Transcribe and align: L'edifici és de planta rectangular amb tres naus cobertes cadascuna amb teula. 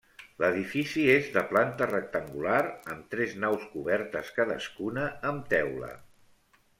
L'edifici 0.43 1.01
és 1.15 1.27
de 1.35 1.41
planta 1.51 1.87
rectangular 1.91 2.57
amb 2.95 3.03
tres 3.15 3.35
naus 3.45 3.67
cobertes 3.77 4.33
cadascuna 4.39 5.05
amb 5.33 5.49
teula. 5.53 5.93